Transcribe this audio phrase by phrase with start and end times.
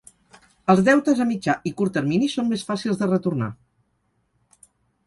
[0.73, 3.55] Els deutes a mitjà i curt termini són més fàcils de retornar.